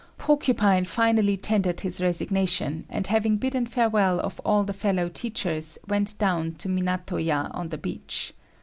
[0.17, 6.17] Porcupine finally tendered his resignation, and having bidden farewell of all the fellow teachers, went
[6.17, 8.33] down to Minato ya on the beach.